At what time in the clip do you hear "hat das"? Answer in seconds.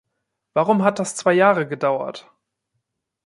0.83-1.15